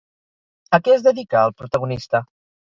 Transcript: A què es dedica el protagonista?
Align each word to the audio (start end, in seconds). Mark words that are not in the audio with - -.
A 0.77 0.79
què 0.87 0.95
es 0.95 1.05
dedica 1.09 1.45
el 1.51 1.55
protagonista? 1.61 2.27